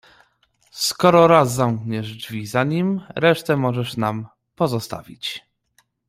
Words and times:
"Skoro 0.71 1.27
raz 1.27 1.51
zamkniesz 1.53 2.15
drzwi 2.17 2.47
za 2.47 2.63
nim, 2.63 3.01
resztę 3.15 3.57
możesz 3.57 3.97
nam 3.97 4.27
pozostawić." 4.55 5.41